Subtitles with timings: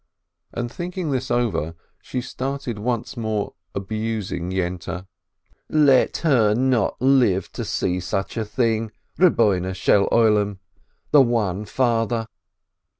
[0.51, 5.05] And thinking this over, she started once more abusing Yente.
[5.69, 9.37] "Let her not live to see such a thing, Lord of
[9.85, 10.57] the World,
[11.11, 12.25] the One Father